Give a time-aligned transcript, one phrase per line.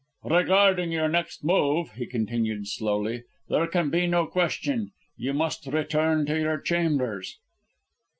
[0.23, 4.93] "Regarding your next move," he continued slowly, "there can be no question.
[5.15, 7.37] You must return to your chambers!"